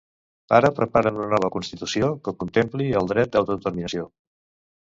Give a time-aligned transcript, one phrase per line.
[0.59, 4.09] Ara preparen una nova constitució que contempli el dret d'autodeterminació.